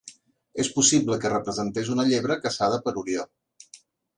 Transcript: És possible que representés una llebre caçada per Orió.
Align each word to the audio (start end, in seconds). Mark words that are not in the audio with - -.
És 0.63 0.69
possible 0.77 1.17
que 1.25 1.31
representés 1.33 1.91
una 1.97 2.07
llebre 2.13 2.41
caçada 2.47 2.81
per 2.87 2.95
Orió. 3.03 3.29